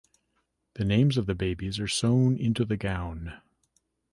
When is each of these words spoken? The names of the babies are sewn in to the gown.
The 0.73 0.83
names 0.83 1.15
of 1.15 1.27
the 1.27 1.35
babies 1.35 1.79
are 1.79 1.87
sewn 1.87 2.35
in 2.35 2.55
to 2.55 2.65
the 2.65 2.75
gown. 2.75 3.39